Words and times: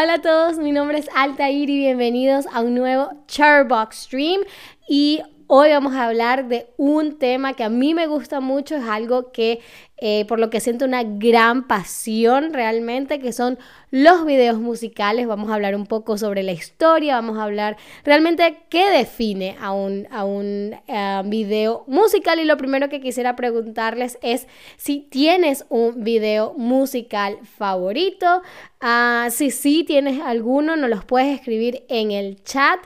Hola 0.00 0.14
a 0.14 0.22
todos, 0.22 0.58
mi 0.58 0.70
nombre 0.70 0.98
es 0.98 1.08
Altair 1.12 1.68
y 1.68 1.76
bienvenidos 1.76 2.46
a 2.52 2.60
un 2.60 2.76
nuevo 2.76 3.10
Charbox 3.26 3.96
Stream. 4.04 4.42
Y 4.88 5.22
hoy 5.48 5.70
vamos 5.70 5.94
a 5.94 6.06
hablar 6.06 6.46
de 6.48 6.68
un 6.76 7.18
tema 7.18 7.54
que 7.54 7.64
a 7.64 7.68
mí 7.68 7.94
me 7.94 8.06
gusta 8.06 8.40
mucho, 8.40 8.76
es 8.76 8.84
algo 8.84 9.32
que 9.32 9.60
eh, 10.00 10.26
por 10.26 10.38
lo 10.38 10.48
que 10.48 10.60
siento 10.60 10.84
una 10.84 11.02
gran 11.02 11.66
pasión 11.66 12.52
realmente, 12.52 13.18
que 13.18 13.32
son 13.32 13.58
los 13.90 14.24
videos 14.24 14.60
musicales. 14.60 15.26
Vamos 15.26 15.50
a 15.50 15.54
hablar 15.54 15.74
un 15.74 15.86
poco 15.86 16.16
sobre 16.16 16.44
la 16.44 16.52
historia, 16.52 17.16
vamos 17.16 17.36
a 17.36 17.42
hablar 17.42 17.76
realmente 18.04 18.58
qué 18.68 18.90
define 18.90 19.56
a 19.60 19.72
un, 19.72 20.06
a 20.12 20.24
un 20.24 20.76
eh, 20.86 21.22
video 21.24 21.82
musical. 21.88 22.38
Y 22.38 22.44
lo 22.44 22.56
primero 22.56 22.88
que 22.88 23.00
quisiera 23.00 23.34
preguntarles 23.34 24.18
es 24.22 24.46
si 24.76 25.00
tienes 25.00 25.66
un 25.68 26.04
video 26.04 26.54
musical 26.56 27.38
favorito. 27.42 28.42
Ah, 28.80 29.26
si 29.32 29.50
sí 29.50 29.82
tienes 29.82 30.20
alguno, 30.20 30.76
nos 30.76 30.90
los 30.90 31.04
puedes 31.04 31.34
escribir 31.34 31.84
en 31.88 32.12
el 32.12 32.40
chat. 32.44 32.78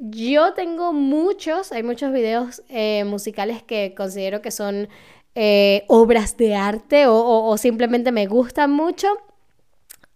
Yo 0.00 0.52
tengo 0.54 0.92
muchos, 0.92 1.72
hay 1.72 1.82
muchos 1.82 2.12
videos 2.12 2.62
eh, 2.68 3.04
musicales 3.04 3.62
que 3.62 3.94
considero 3.96 4.42
que 4.42 4.50
son 4.50 4.88
eh, 5.34 5.84
obras 5.88 6.36
de 6.36 6.54
arte 6.54 7.04
o, 7.08 7.56
simplemente 7.58 8.12
me 8.12 8.26
gustan 8.26 8.70
mucho. 8.72 9.08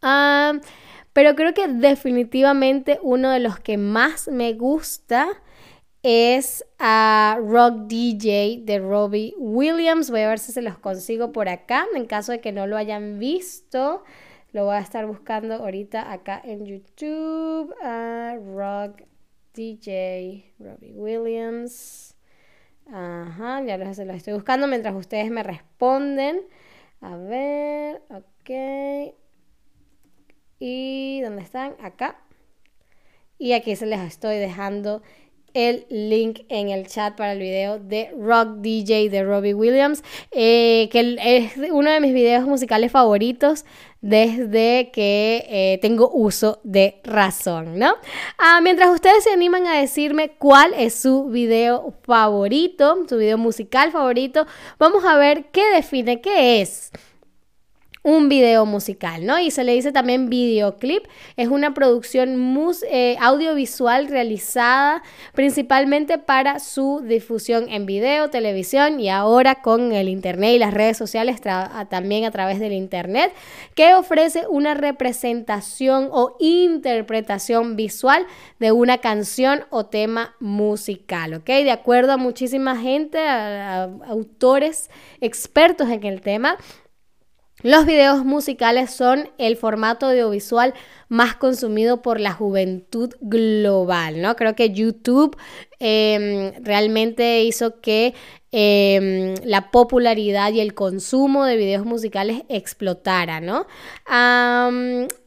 Ah, 0.03 0.61
pero 1.13 1.35
creo 1.35 1.55
que 1.55 1.67
definitivamente 1.69 2.99
uno 3.03 3.31
de 3.31 3.41
los 3.41 3.59
que 3.59 3.79
más 3.79 4.29
me 4.29 4.53
gusta 4.55 5.29
es 6.03 6.65
Rock 6.79 7.87
DJ 7.87 8.61
de 8.65 8.79
Robbie 8.79 9.35
Williams. 9.39 10.11
Voy 10.11 10.21
a 10.21 10.29
ver 10.29 10.39
si 10.39 10.53
se 10.53 10.63
los 10.63 10.79
consigo 10.79 11.33
por 11.33 11.49
acá. 11.49 11.87
En 11.95 12.07
caso 12.07 12.33
de 12.33 12.41
que 12.41 12.53
no 12.53 12.67
lo 12.67 12.77
hayan 12.77 13.19
visto, 13.19 14.05
lo 14.53 14.65
voy 14.67 14.77
a 14.77 14.81
estar 14.81 15.07
buscando 15.07 15.55
ahorita 15.55 16.13
acá 16.13 16.41
en 16.45 16.65
YouTube. 16.67 17.75
a 17.83 18.37
Rock 18.55 19.03
DJ 19.55 20.55
Robbie 20.59 20.93
Williams. 20.93 22.17
Ajá, 22.87 23.63
ya 23.63 23.77
los, 23.77 23.99
los 23.99 24.17
estoy 24.17 24.35
buscando 24.35 24.67
mientras 24.67 24.95
ustedes 24.95 25.31
me 25.31 25.43
responden. 25.43 26.41
A 27.01 27.17
ver, 27.17 28.03
ok. 28.11 29.15
¿Y 30.59 31.21
dónde 31.23 31.43
están? 31.43 31.75
Acá. 31.81 32.21
Y 33.39 33.53
aquí 33.53 33.75
se 33.77 33.87
les 33.87 34.01
estoy 34.01 34.37
dejando 34.37 35.03
el 35.55 35.87
link 35.89 36.41
en 36.49 36.69
el 36.71 36.87
chat 36.87 37.17
para 37.17 37.33
el 37.33 37.39
video 37.39 37.79
de 37.79 38.11
Rock 38.19 38.57
DJ 38.59 39.09
de 39.11 39.23
Robbie 39.25 39.55
Williams, 39.55 40.03
eh, 40.33 40.89
que 40.91 41.17
es 41.23 41.71
uno 41.71 41.91
de 41.91 42.01
mis 42.01 42.13
videos 42.15 42.47
musicales 42.47 42.93
favoritos 42.93 43.65
desde 44.01 44.91
que 44.93 45.47
eh, 45.49 45.79
tengo 45.83 46.11
uso 46.13 46.61
de 46.65 47.01
razón, 47.05 47.79
¿no? 47.79 47.95
Ah, 48.39 48.61
mientras 48.63 48.91
ustedes 48.91 49.25
se 49.25 49.31
animan 49.31 49.67
a 49.67 49.79
decirme 49.79 50.31
cuál 50.39 50.73
es 50.75 50.95
su 50.95 51.27
video 51.27 51.95
favorito, 52.03 53.05
su 53.09 53.17
video 53.19 53.37
musical 53.37 53.93
favorito, 53.93 54.47
vamos 54.79 55.05
a 55.05 55.17
ver 55.17 55.47
qué 55.53 55.71
define 55.75 56.21
qué 56.21 56.63
es 56.63 56.91
un 58.03 58.31
video 58.31 58.65
musical, 58.65 59.27
¿no? 59.27 59.39
Y 59.39 59.51
se 59.51 59.63
le 59.63 59.75
dice 59.75 59.93
también 59.93 60.31
videoclip. 60.31 61.05
Es 61.37 61.49
una 61.49 61.75
producción 61.75 62.59
eh, 62.91 63.17
audiovisual 63.21 64.09
realizada 64.09 65.03
principalmente 65.35 66.17
para 66.17 66.61
su 66.61 67.03
difusión 67.05 67.69
en 67.69 67.85
video, 67.85 68.31
televisión 68.31 69.01
y 69.01 69.11
ahora 69.11 69.57
con 69.57 69.93
el 69.93 70.09
internet 70.09 70.55
y 70.55 70.59
las 70.59 70.73
redes 70.73 70.97
sociales 70.97 71.41
también 71.41 72.25
a 72.25 72.31
través 72.31 72.59
del 72.59 72.73
internet, 72.73 73.33
que 73.75 73.95
ofrece 73.95 74.47
una 74.49 74.75
representación 74.75 76.09
o 76.11 76.37
interpretación 76.41 77.77
visual 77.77 78.27
de 78.59 78.73
una 78.73 78.99
canción 78.99 79.65
o 79.69 79.87
tema 79.87 80.37
musical, 80.41 81.35
¿ok? 81.35 81.47
De 81.47 81.71
acuerdo 81.71 82.13
a 82.13 82.17
muchísima 82.17 82.77
gente, 82.77 83.19
a 83.19 83.91
autores 84.07 84.91
expertos 85.21 85.91
en 85.91 86.05
el 86.05 86.23
tema, 86.23 86.57
los 87.63 87.87
videos 87.87 88.25
musicales 88.25 88.91
son 88.91 89.29
el 89.39 89.57
formato 89.57 90.07
audiovisual 90.07 90.75
más 91.09 91.35
consumido 91.35 92.03
por 92.03 92.21
la 92.21 92.33
juventud 92.33 93.15
global, 93.21 94.23
¿no? 94.23 94.37
Creo 94.37 94.55
que 94.55 94.71
YouTube 94.71 95.37
em, 95.79 96.53
realmente 96.63 97.43
hizo 97.43 97.81
que 97.81 98.15
em, 98.53 99.35
la 99.45 99.71
popularidad 99.71 100.53
y 100.53 100.61
el 100.61 100.75
consumo 100.75 101.45
de 101.45 101.57
videos 101.57 101.85
musicales 101.85 102.43
explotara, 102.49 103.41
¿no? 103.41 103.67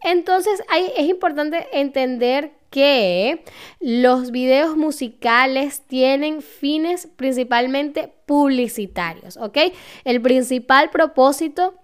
entonces 0.03 0.61
es 0.97 1.05
importante 1.07 1.67
entender 1.71 2.51
que 2.69 3.43
los 3.79 4.31
videos 4.31 4.75
musicales 4.75 5.83
tienen 5.87 6.41
fines 6.41 7.07
principalmente 7.15 8.11
publicitarios, 8.25 9.37
¿ok? 9.37 9.57
El 10.05 10.21
principal 10.23 10.89
propósito 10.89 11.75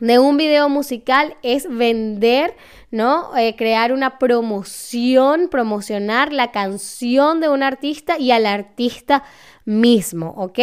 de 0.00 0.18
un 0.18 0.36
video 0.36 0.68
musical 0.68 1.36
es 1.42 1.68
vender, 1.68 2.56
¿no? 2.90 3.36
Eh, 3.36 3.56
crear 3.56 3.92
una 3.92 4.18
promoción, 4.18 5.48
promocionar 5.48 6.32
la 6.32 6.50
canción 6.52 7.40
de 7.40 7.48
un 7.48 7.62
artista 7.62 8.18
y 8.18 8.30
al 8.30 8.46
artista 8.46 9.24
mismo, 9.68 10.32
¿ok? 10.38 10.58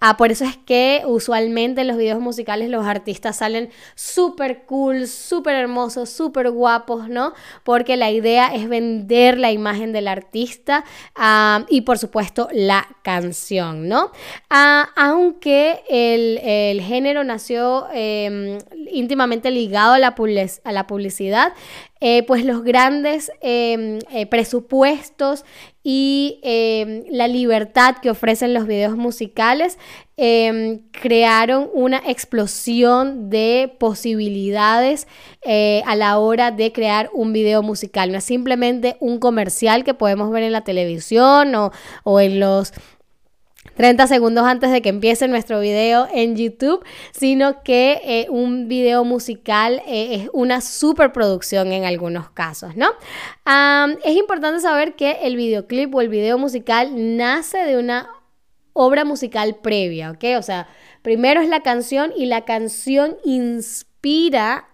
Ah, 0.00 0.16
por 0.16 0.32
eso 0.32 0.46
es 0.46 0.56
que 0.56 1.02
usualmente 1.04 1.82
en 1.82 1.88
los 1.88 1.98
videos 1.98 2.20
musicales 2.20 2.70
los 2.70 2.86
artistas 2.86 3.36
salen 3.36 3.68
súper 3.94 4.62
cool, 4.64 5.06
súper 5.08 5.56
hermosos, 5.56 6.08
súper 6.08 6.50
guapos, 6.50 7.10
¿no? 7.10 7.34
Porque 7.64 7.98
la 7.98 8.10
idea 8.10 8.54
es 8.54 8.66
vender 8.66 9.36
la 9.36 9.52
imagen 9.52 9.92
del 9.92 10.08
artista 10.08 10.86
ah, 11.14 11.66
y 11.68 11.82
por 11.82 11.98
supuesto 11.98 12.48
la 12.50 12.88
canción, 13.02 13.88
¿no? 13.88 14.10
Ah, 14.48 14.88
aunque 14.96 15.82
el, 15.90 16.80
género 16.80 17.24
nació 17.24 17.88
em, 17.92 18.56
íntimamente 18.90 19.50
ligado 19.50 19.92
a 19.92 19.98
la, 19.98 20.14
a 20.64 20.72
la 20.72 20.86
publicidad, 20.86 21.52
eh, 22.00 22.22
pues 22.24 22.44
los 22.44 22.62
grandes 22.62 23.30
em, 23.40 23.98
eh, 24.10 24.26
presupuestos 24.26 25.44
y 25.82 26.40
la 27.10 27.28
libertad 27.28 27.96
que 28.02 28.10
ofrecen 28.10 28.52
los 28.52 28.66
videos 28.66 28.96
musicales 28.96 29.78
crearon 30.16 31.70
una 31.72 31.98
explosión 31.98 33.30
de 33.30 33.72
posibilidades 33.78 35.06
eh, 35.42 35.82
a 35.86 35.94
la 35.94 36.18
hora 36.18 36.50
de 36.50 36.72
crear 36.72 37.10
un 37.12 37.32
video 37.32 37.62
musical. 37.62 38.10
No 38.10 38.18
es 38.18 38.24
simplemente 38.24 38.96
un 39.00 39.18
comercial 39.18 39.84
que 39.84 39.94
podemos 39.94 40.30
ver 40.30 40.42
en 40.42 40.52
la 40.52 40.64
televisión 40.64 41.54
o, 41.54 41.70
o 42.02 42.20
en 42.20 42.40
los 42.40 42.72
30 43.74 44.06
segundos 44.06 44.44
antes 44.44 44.70
de 44.70 44.82
que 44.82 44.88
empiece 44.88 45.28
nuestro 45.28 45.60
video 45.60 46.08
en 46.12 46.36
YouTube, 46.36 46.84
sino 47.12 47.62
que 47.62 48.00
eh, 48.04 48.26
un 48.30 48.68
video 48.68 49.04
musical 49.04 49.82
eh, 49.86 50.14
es 50.14 50.30
una 50.32 50.60
superproducción 50.60 51.72
en 51.72 51.84
algunos 51.84 52.30
casos, 52.30 52.76
¿no? 52.76 52.88
es 54.04 54.16
importante 54.16 54.60
saber 54.60 54.96
que 54.96 55.18
el 55.22 55.36
videoclip 55.36 55.94
o 55.94 56.00
el 56.00 56.08
video 56.08 56.38
musical 56.38 56.90
nace 57.16 57.58
de 57.58 57.78
una 57.78 58.08
obra 58.72 59.04
musical 59.04 59.56
previa, 59.62 60.10
¿ok? 60.10 60.24
O 60.38 60.42
sea, 60.42 60.68
primero 61.02 61.40
es 61.40 61.48
la 61.48 61.60
canción 61.60 62.12
y 62.16 62.26
la 62.26 62.44
canción 62.44 63.16
inspira 63.24 63.85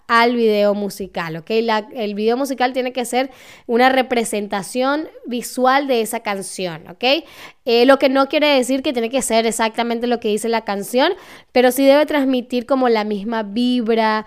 al 0.08 0.36
video 0.36 0.74
musical, 0.74 1.36
¿ok? 1.36 1.50
el 1.94 2.14
video 2.14 2.36
musical 2.36 2.74
tiene 2.74 2.92
que 2.92 3.06
ser 3.06 3.30
una 3.66 3.88
representación 3.88 5.08
visual 5.24 5.86
de 5.86 6.02
esa 6.02 6.20
canción, 6.20 6.86
¿ok? 6.90 7.24
Eh, 7.64 7.86
lo 7.86 7.98
que 7.98 8.10
no 8.10 8.28
quiere 8.28 8.48
decir 8.48 8.82
que 8.82 8.92
tiene 8.92 9.08
que 9.08 9.22
ser 9.22 9.46
exactamente 9.46 10.06
lo 10.06 10.20
que 10.20 10.28
dice 10.28 10.50
la 10.50 10.66
canción, 10.66 11.14
pero 11.50 11.72
sí 11.72 11.82
debe 11.86 12.04
transmitir 12.04 12.66
como 12.66 12.90
la 12.90 13.04
misma 13.04 13.42
vibra, 13.42 14.26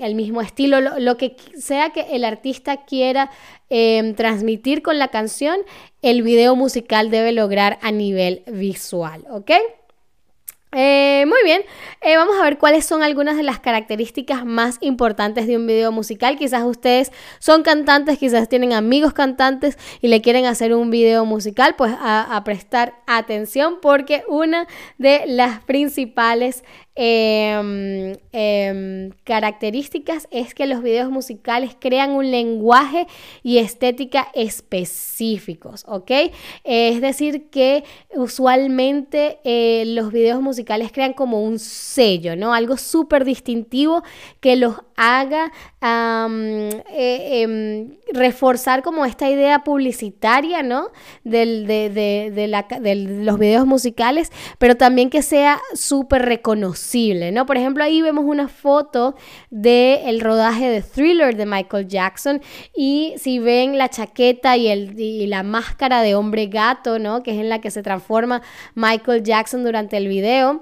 el 0.00 0.14
mismo 0.16 0.40
estilo, 0.40 0.80
lo, 0.80 1.16
que 1.16 1.36
sea 1.56 1.90
que 1.90 2.16
el 2.16 2.24
artista 2.24 2.84
quiera 2.84 3.30
em, 3.70 4.16
transmitir 4.16 4.82
con 4.82 4.98
la 4.98 5.06
canción, 5.06 5.56
el 6.02 6.22
video 6.22 6.56
musical 6.56 7.10
debe 7.10 7.30
lograr 7.30 7.78
a 7.80 7.92
nivel 7.92 8.42
visual, 8.48 9.24
¿ok? 9.30 9.52
Eh, 10.76 11.24
muy 11.28 11.38
bien, 11.44 11.62
eh, 12.00 12.16
vamos 12.16 12.34
a 12.36 12.42
ver 12.42 12.58
cuáles 12.58 12.84
son 12.84 13.04
algunas 13.04 13.36
de 13.36 13.44
las 13.44 13.60
características 13.60 14.44
más 14.44 14.78
importantes 14.80 15.46
de 15.46 15.56
un 15.56 15.68
video 15.68 15.92
musical. 15.92 16.36
Quizás 16.36 16.64
ustedes 16.64 17.12
son 17.38 17.62
cantantes, 17.62 18.18
quizás 18.18 18.48
tienen 18.48 18.72
amigos 18.72 19.12
cantantes 19.12 19.78
y 20.00 20.08
le 20.08 20.20
quieren 20.20 20.46
hacer 20.46 20.74
un 20.74 20.90
video 20.90 21.24
musical, 21.26 21.76
pues 21.78 21.94
a 21.96 22.42
prestar 22.44 22.94
atención 23.06 23.78
porque 23.80 24.24
una 24.26 24.66
de 24.98 25.22
las 25.28 25.62
principales 25.62 26.64
Em, 26.96 28.12
em, 28.30 29.10
características 29.24 30.28
es 30.30 30.54
que 30.54 30.66
los 30.66 30.80
videos 30.80 31.10
musicales 31.10 31.76
crean 31.76 32.12
un 32.12 32.30
lenguaje 32.30 33.08
y 33.42 33.58
estética 33.58 34.28
específicos, 34.32 35.84
¿ok? 35.88 36.12
Es 36.62 37.00
decir, 37.00 37.50
que 37.50 37.82
usualmente 38.14 39.40
eh, 39.42 39.82
los 39.86 40.12
videos 40.12 40.40
musicales 40.40 40.92
crean 40.92 41.14
como 41.14 41.42
un 41.42 41.58
sello, 41.58 42.36
¿no? 42.36 42.54
Algo 42.54 42.76
súper 42.76 43.24
distintivo 43.24 44.04
que 44.38 44.54
los 44.54 44.76
haga 44.96 45.52
eh, 45.80 47.42
em, 47.42 47.96
reforzar 48.12 48.82
como 48.82 49.04
esta 49.04 49.28
idea 49.28 49.64
publicitaria, 49.64 50.62
¿no? 50.62 50.90
Del, 51.24 51.66
de, 51.66 52.30
de, 52.34 52.46
la, 52.46 52.62
de, 52.62 52.94
los 52.94 53.38
videos 53.38 53.66
musicales, 53.66 54.30
pero 54.58 54.76
también 54.76 55.10
que 55.10 55.22
sea 55.22 55.60
súper 55.74 56.22
reconocible, 56.22 57.32
¿no? 57.32 57.46
Por 57.46 57.56
ejemplo, 57.56 57.84
ahí 57.84 58.02
vemos 58.02 58.24
una 58.24 58.48
foto 58.48 59.14
del 59.50 60.20
rodaje 60.20 60.68
de 60.68 60.82
Thriller 60.82 61.36
de 61.36 61.46
Michael 61.46 61.88
Jackson 61.88 62.40
y 62.74 63.14
si 63.16 63.38
ven 63.38 63.78
la 63.78 63.88
chaqueta 63.88 64.56
y, 64.56 64.68
el, 64.68 64.98
y 64.98 65.26
la 65.26 65.42
máscara 65.42 66.02
de 66.02 66.14
hombre 66.14 66.46
gato, 66.46 66.98
¿no? 66.98 67.22
Que 67.22 67.32
es 67.32 67.38
en 67.38 67.48
la 67.48 67.60
que 67.60 67.70
se 67.70 67.82
transforma 67.82 68.42
Michael 68.74 69.22
Jackson 69.22 69.64
durante 69.64 69.96
el 69.96 70.08
video. 70.08 70.60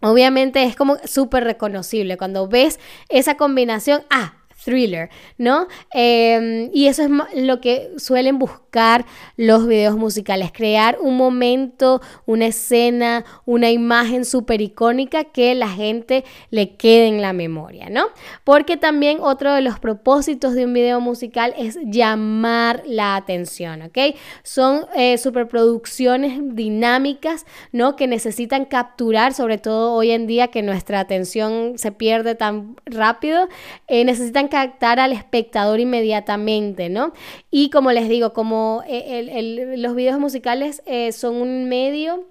Obviamente 0.00 0.62
es 0.64 0.76
como 0.76 0.98
súper 1.04 1.44
reconocible. 1.44 2.16
Cuando 2.16 2.48
ves 2.48 2.78
esa 3.08 3.36
combinación, 3.36 4.02
ah, 4.10 4.35
thriller, 4.62 5.10
¿no? 5.38 5.68
Em, 5.92 6.70
y 6.72 6.86
eso 6.86 7.02
es 7.02 7.10
lo 7.42 7.60
que 7.60 7.92
suelen 7.98 8.38
buscar 8.38 9.06
los 9.36 9.66
videos 9.66 9.96
musicales, 9.96 10.50
crear 10.52 10.98
un 11.00 11.16
momento, 11.16 12.00
una 12.26 12.46
escena, 12.46 13.24
una 13.44 13.70
imagen 13.70 14.24
súper 14.24 14.60
icónica 14.60 15.24
que 15.24 15.54
la 15.54 15.68
gente 15.68 16.24
le 16.50 16.76
quede 16.76 17.06
en 17.06 17.22
la 17.22 17.32
memoria, 17.32 17.88
¿no? 17.90 18.06
Porque 18.44 18.76
también 18.76 19.18
otro 19.20 19.54
de 19.54 19.60
los 19.60 19.78
propósitos 19.78 20.54
de 20.54 20.64
un 20.64 20.74
video 20.74 21.00
musical 21.00 21.54
es 21.56 21.78
llamar 21.84 22.82
la 22.86 23.16
atención, 23.16 23.82
¿ok? 23.82 23.98
Son 24.42 24.86
eh, 24.94 25.18
superproducciones 25.18 26.40
dinámicas, 26.54 27.46
¿no? 27.72 27.96
Que 27.96 28.06
necesitan 28.06 28.64
capturar, 28.64 29.34
sobre 29.34 29.58
todo 29.58 29.92
hoy 29.92 30.10
en 30.10 30.26
día 30.26 30.48
que 30.48 30.62
nuestra 30.62 31.00
atención 31.00 31.74
se 31.76 31.92
pierde 31.92 32.34
tan 32.34 32.76
rápido, 32.84 33.48
eh, 33.86 34.04
necesitan 34.04 34.45
captar 34.48 35.00
al 35.00 35.12
espectador 35.12 35.80
inmediatamente, 35.80 36.88
¿no? 36.88 37.12
Y 37.50 37.70
como 37.70 37.92
les 37.92 38.08
digo, 38.08 38.32
como 38.32 38.82
eh, 38.86 39.74
los 39.76 39.94
videos 39.94 40.18
musicales 40.18 40.82
eh, 40.86 41.12
son 41.12 41.36
un 41.36 41.68
medio 41.68 42.24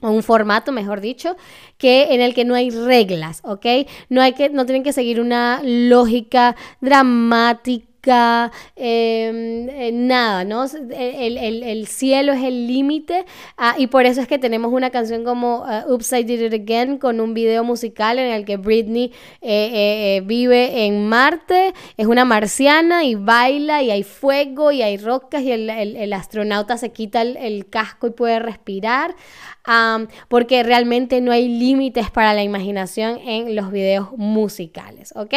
o 0.00 0.10
un 0.10 0.22
formato, 0.22 0.70
mejor 0.72 1.00
dicho, 1.00 1.36
que 1.76 2.14
en 2.14 2.20
el 2.20 2.34
que 2.34 2.44
no 2.44 2.54
hay 2.54 2.70
reglas, 2.70 3.40
¿ok? 3.44 3.66
No 4.08 4.22
hay 4.22 4.32
que, 4.32 4.48
no 4.48 4.64
tienen 4.64 4.84
que 4.84 4.92
seguir 4.92 5.20
una 5.20 5.60
lógica 5.64 6.54
dramática 6.80 7.87
Em, 8.06 9.68
eh, 9.68 9.90
nada, 9.92 10.44
¿no? 10.44 10.64
El, 10.64 11.86
cielo 11.88 12.32
es 12.32 12.42
el 12.44 12.66
límite 12.66 13.24
ah, 13.56 13.74
y 13.76 13.88
por 13.88 14.06
eso 14.06 14.20
es 14.20 14.28
que 14.28 14.38
tenemos 14.38 14.72
una 14.72 14.90
canción 14.90 15.24
como 15.24 15.64
uh, 15.64 15.92
Oops, 15.92 16.12
I 16.12 16.22
Did 16.22 16.42
It 16.42 16.54
Again 16.54 16.98
con 16.98 17.20
un 17.20 17.34
video 17.34 17.64
musical 17.64 18.18
en 18.18 18.32
el 18.32 18.44
que 18.44 18.56
Britney 18.56 19.12
eh, 19.40 20.22
vive 20.24 20.86
en 20.86 21.08
Marte, 21.08 21.74
es 21.96 22.06
una 22.06 22.24
marciana 22.24 23.04
y 23.04 23.14
baila 23.14 23.82
y 23.82 23.90
hay 23.90 24.04
fuego 24.04 24.70
y 24.70 24.82
hay 24.82 24.96
rocas 24.96 25.42
y 25.42 25.52
el, 25.52 26.12
astronauta 26.12 26.78
se 26.78 26.90
quita 26.90 27.22
el, 27.22 27.66
casco 27.68 28.06
y 28.06 28.10
puede 28.10 28.38
respirar 28.38 29.14
porque 30.28 30.62
realmente 30.62 31.20
no 31.20 31.30
hay 31.30 31.46
límites 31.46 32.10
para 32.10 32.32
la 32.32 32.42
imaginación 32.42 33.18
en 33.18 33.54
los 33.54 33.70
videos 33.70 34.12
musicales, 34.16 35.12
¿ok? 35.14 35.34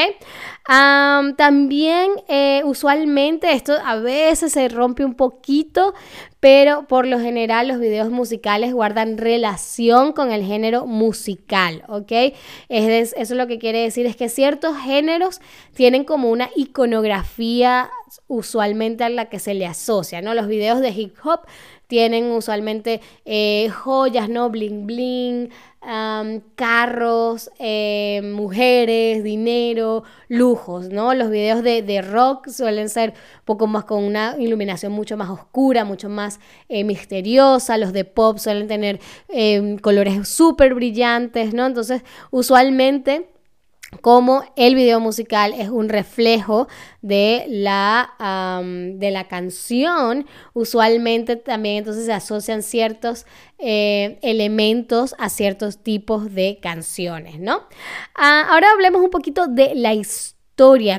también 1.36 2.12
eh, 2.30 2.51
usualmente 2.64 3.52
esto 3.52 3.74
a 3.84 3.96
veces 3.96 4.54
se 4.54 4.68
rompe 4.70 5.06
un 5.06 5.16
poquito, 5.16 5.94
pero 6.42 6.88
por 6.88 7.06
lo 7.06 7.20
general 7.20 7.68
los 7.68 7.80
videos 7.80 8.10
musicales 8.10 8.74
guardan 8.74 9.20
relación 9.20 10.12
con 10.12 10.32
el 10.32 10.44
género 10.44 10.88
musical, 10.88 11.84
¿ok? 11.88 12.12
Es, 12.68 13.14
eso 13.14 13.16
es 13.16 13.32
lo 13.32 13.46
que 13.46 13.60
quiere 13.60 13.84
decir 13.84 14.08
es 14.08 14.16
que 14.16 14.28
ciertos 14.28 14.76
géneros 14.76 15.40
tienen 15.76 16.04
como 16.04 16.32
una 16.32 16.50
iconografía 16.56 17.92
usualmente 18.28 19.04
a 19.04 19.10
la 19.10 19.26
que 19.26 19.38
se 19.38 19.54
le 19.54 19.68
asocia, 19.68 20.22
¿no? 20.22 20.34
Los 20.34 20.48
videos 20.48 20.82
de 20.82 20.90
hip 20.90 21.16
hop 21.24 21.42
tienen 21.86 22.32
usualmente 22.32 23.02
eh, 23.26 23.70
joyas, 23.70 24.28
¿no? 24.28 24.50
Bling 24.50 24.88
bling, 24.88 25.50
carros, 26.56 27.52
eh, 27.58 28.22
mujeres, 28.24 29.24
dinero, 29.24 30.04
lujos, 30.28 30.90
¿no? 30.90 31.14
Los 31.14 31.30
videos 31.30 31.64
de, 31.64 32.02
rock 32.02 32.50
suelen 32.50 32.88
ser 32.88 33.10
un 33.10 33.46
poco 33.46 33.68
más 33.68 33.86
con 33.86 34.04
una 34.04 34.36
iluminación 34.38 34.92
mucho 34.92 35.18
más 35.18 35.30
oscura, 35.30 35.84
mucho 35.84 36.08
más 36.08 36.31
eh, 36.70 36.84
misteriosa. 36.84 37.78
Los 37.78 37.94
de 37.94 38.06
pop 38.06 38.38
suelen 38.38 38.68
tener 38.68 39.00
colores 39.82 40.28
súper 40.28 40.74
brillantes, 40.74 41.54
¿no? 41.54 41.66
Entonces, 41.66 42.04
usualmente 42.32 43.28
como 44.00 44.44
el 44.56 44.76
video 44.76 45.00
musical 45.00 45.54
es 45.54 45.70
un 45.70 45.90
reflejo 45.90 46.68
de 47.02 47.46
la, 47.50 48.14
de 48.64 49.12
la 49.12 49.28
canción, 49.28 50.26
usualmente 50.54 51.36
también 51.36 51.78
entonces 51.78 52.06
se 52.06 52.14
asocian 52.14 52.64
ciertos 52.64 53.26
eh, 53.60 54.18
elementos 54.22 55.14
a 55.20 55.30
ciertos 55.30 55.84
tipos 55.84 56.34
de 56.34 56.60
canciones, 56.62 57.40
¿no? 57.40 57.64
Ah, 58.16 58.48
ahora 58.50 58.72
hablemos 58.72 59.02
un 59.02 59.10
poquito 59.10 59.48
de 59.48 59.76
la 59.76 59.94
historia 59.94 60.41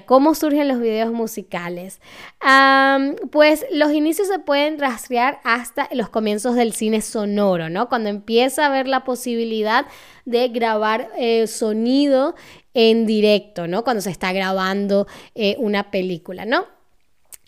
cómo 0.07 0.35
surgen 0.35 0.69
los 0.69 0.81
videos 0.81 1.13
musicales. 1.13 2.01
pues 3.31 3.65
los 3.71 3.93
inicios 3.93 4.29
se 4.29 4.39
pueden 4.39 4.79
rastrear 4.79 5.41
hasta 5.45 5.89
los 5.93 6.09
comienzos 6.09 6.55
del 6.57 6.73
cine 6.73 7.01
sonoro, 7.01 7.69
¿no? 7.69 7.89
Cuando 7.89 8.09
empieza 8.09 8.65
a 8.65 8.67
haber 8.67 8.89
la 8.89 9.05
posibilidad 9.05 9.87
de 10.25 10.49
grabar 10.49 11.11
eh, 11.17 11.47
sonido 11.47 12.35
en 12.75 13.07
directo, 13.07 13.67
¿no? 13.69 13.85
Cuando 13.85 14.03
se 14.03 14.11
está 14.11 14.33
grabando 14.33 15.07
eh, 15.35 15.57
una 15.59 15.91
película, 15.91 16.45
¿no? 16.45 16.67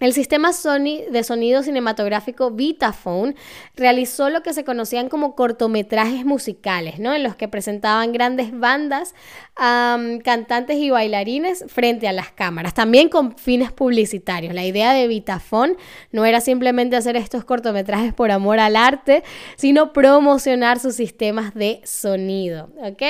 El 0.00 0.12
sistema 0.12 0.52
Sony 0.52 1.04
de 1.10 1.22
sonido 1.22 1.62
cinematográfico 1.62 2.50
Vitaphone 2.50 3.36
realizó 3.76 4.28
lo 4.28 4.42
que 4.42 4.52
se 4.52 4.64
conocían 4.64 5.08
como 5.08 5.36
cortometrajes 5.36 6.24
musicales, 6.26 6.98
¿no? 6.98 7.14
En 7.14 7.22
los 7.22 7.36
que 7.36 7.46
presentaban 7.46 8.12
grandes 8.12 8.58
bandas, 8.58 9.14
cantantes 9.54 10.78
y 10.78 10.90
bailarines 10.90 11.64
frente 11.68 12.08
a 12.08 12.12
las 12.12 12.32
cámaras, 12.32 12.74
también 12.74 13.08
con 13.08 13.38
fines 13.38 13.70
publicitarios. 13.70 14.52
La 14.52 14.64
idea 14.64 14.92
de 14.92 15.06
Vitaphone 15.06 15.76
no 16.10 16.24
era 16.24 16.40
simplemente 16.40 16.96
hacer 16.96 17.16
estos 17.16 17.44
cortometrajes 17.44 18.12
por 18.12 18.32
amor 18.32 18.58
al 18.58 18.74
arte, 18.74 19.22
sino 19.56 19.92
promocionar 19.92 20.80
sus 20.80 20.96
sistemas 20.96 21.54
de 21.54 21.80
sonido, 21.84 22.68
¿ok? 22.78 23.02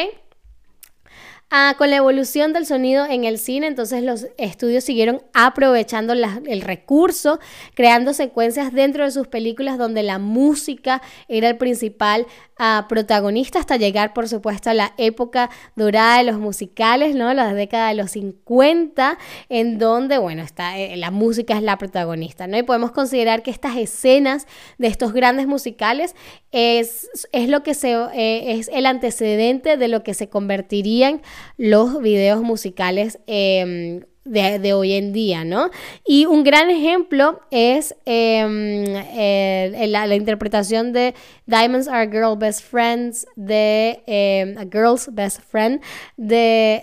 Ah, 1.51 1.75
con 1.79 1.91
la 1.91 1.97
evolución 1.97 2.53
del 2.53 2.67
sonido 2.67 3.07
en 3.07 3.25
el 3.25 3.39
cine, 3.39 3.69
entonces 3.69 4.03
los 4.03 4.27
estudios 4.39 4.83
siguieron 4.83 5.23
aprovechando 5.35 6.13
el 6.13 6.61
recurso, 6.63 7.39
creando 7.75 8.13
secuencias 8.13 8.73
dentro 8.73 9.05
de 9.05 9.13
sus 9.13 9.29
películas 9.29 9.79
donde 9.79 10.03
la 10.03 10.19
música 10.19 11.01
era 11.29 11.49
el 11.49 11.57
principal 11.57 12.27
ah, 12.59 12.87
protagonista 12.89 13.61
hasta 13.61 13.77
llegar, 13.77 14.15
por 14.15 14.29
supuesto, 14.29 14.71
a 14.71 14.75
la 14.75 14.95
época 14.97 15.49
dorada 15.77 16.19
de 16.19 16.25
los 16.25 16.39
musicales, 16.39 17.15
¿no? 17.15 17.33
La 17.35 17.55
década 17.55 17.89
de 17.89 17.95
los 17.95 18.13
50, 18.13 19.19
en 19.49 19.79
donde, 19.79 20.19
bueno, 20.19 20.43
está, 20.43 20.79
eh, 20.79 20.97
la 20.97 21.13
música 21.13 21.57
es 21.57 21.63
la 21.63 21.79
protagonista, 21.79 22.49
¿no? 22.49 22.57
Y 22.59 22.63
podemos 22.65 22.91
considerar 22.91 23.43
que 23.43 23.53
estas 23.53 23.77
escenas 23.77 24.47
de 24.79 24.89
estos 24.89 25.13
grandes 25.13 25.47
musicales 25.47 26.17
es, 26.51 27.09
es 27.33 27.49
lo 27.49 27.63
que 27.63 27.75
se, 27.75 27.93
eh, 27.93 28.59
es 28.59 28.69
el 28.73 28.87
antecedente 28.87 29.77
de 29.77 29.89
lo 29.89 30.03
que 30.03 30.15
se 30.15 30.29
convertirían 30.29 31.21
los 31.57 32.01
videos 32.01 32.43
musicales 32.43 33.19
em, 33.27 34.01
de, 34.25 34.73
hoy 34.73 34.95
en 34.95 35.13
día, 35.13 35.45
¿no? 35.45 35.71
Y 36.07 36.27
un 36.27 36.45
gran 36.45 36.71
ejemplo 36.71 37.41
es 37.51 37.95
em, 38.07 38.85
la, 38.85 40.15
interpretación 40.15 40.93
de 40.93 41.15
Diamonds 41.47 41.89
Are 41.89 42.11
Girl 42.11 42.37
Best 42.39 42.63
Friends, 42.63 43.27
de 43.37 44.03
em, 44.07 44.57
A 44.57 44.65
Girl's 44.65 45.09
Best 45.13 45.41
Friend, 45.43 45.81
de, 46.17 46.83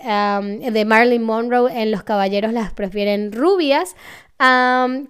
de 0.72 0.86
Marilyn 0.86 1.24
Monroe 1.24 1.72
en 1.82 1.92
Los 1.92 2.04
Caballeros 2.04 2.54
las 2.54 2.74
prefieren 2.74 3.32
rubias, 3.32 3.96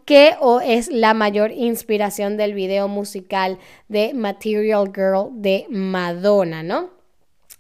que 0.06 0.36
o 0.42 0.60
es 0.60 0.90
la 0.90 1.14
mayor 1.14 1.52
inspiración 1.52 2.36
del 2.36 2.54
video 2.54 2.88
musical 2.90 3.60
de 3.88 4.14
Material 4.14 4.92
Girl 4.94 5.30
de 5.32 5.66
Madonna, 5.70 6.64
¿no? 6.64 7.01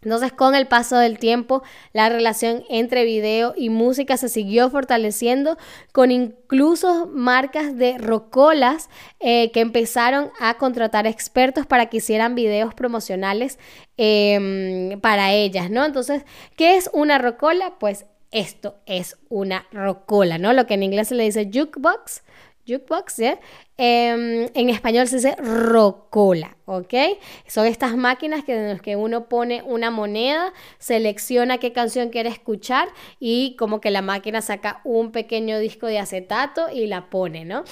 Entonces, 0.03 0.31
con 0.31 0.55
el 0.55 0.67
paso 0.67 0.97
del 0.97 1.19
tiempo, 1.19 1.61
la 1.93 2.09
relación 2.09 2.63
entre 2.69 3.05
video 3.05 3.53
y 3.55 3.69
música 3.69 4.17
se 4.17 4.29
siguió 4.29 4.69
fortaleciendo 4.71 5.57
con 5.91 6.09
incluso 6.09 7.05
marcas 7.05 7.77
de 7.77 7.99
rocolas 7.99 8.89
eh, 9.19 9.51
que 9.51 9.59
empezaron 9.59 10.31
a 10.39 10.55
contratar 10.55 11.05
expertos 11.05 11.67
para 11.67 11.85
que 11.87 11.97
hicieran 11.97 12.33
videos 12.33 12.73
promocionales 12.73 13.59
em, 13.97 14.99
para 15.01 15.33
ellas, 15.33 15.69
¿no? 15.69 15.85
Entonces, 15.85 16.23
¿qué 16.55 16.77
es 16.77 16.89
una 16.93 17.19
rocola? 17.19 17.73
Pues 17.79 18.05
esto 18.31 18.77
es 18.87 19.17
una 19.29 19.67
rocola, 19.71 20.39
¿no? 20.39 20.53
Lo 20.53 20.65
que 20.65 20.73
en 20.73 20.83
inglés 20.83 21.09
se 21.09 21.15
le 21.15 21.25
dice 21.25 21.51
jukebox 21.53 22.23
jukebox, 22.67 23.19
¿eh? 23.19 23.39
en 23.77 24.69
español 24.69 25.07
se 25.07 25.15
dice 25.15 25.35
rocola, 25.37 26.55
¿ok? 26.65 26.93
Son 27.47 27.65
estas 27.65 27.95
máquinas 27.95 28.43
que, 28.43 28.55
en 28.55 28.69
las 28.69 28.81
que 28.81 28.95
uno 28.95 29.27
pone 29.27 29.63
una 29.63 29.89
moneda, 29.89 30.53
selecciona 30.77 31.57
qué 31.57 31.71
canción 31.71 32.09
quiere 32.09 32.29
escuchar 32.29 32.89
y 33.19 33.55
como 33.57 33.81
que 33.81 33.89
la 33.89 34.01
máquina 34.01 34.41
saca 34.41 34.81
un 34.83 35.11
pequeño 35.11 35.57
disco 35.59 35.87
de 35.87 35.99
acetato 35.99 36.69
y 36.71 36.87
la 36.87 37.09
pone, 37.09 37.45
¿no? 37.45 37.63